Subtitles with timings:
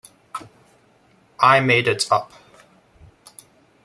[1.39, 2.31] I made it up.